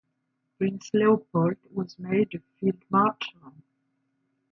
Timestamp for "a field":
2.33-2.81